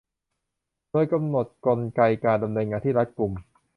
[0.91, 3.31] โดยกำหนดกลไกการดำเนินงานที่รัดกุม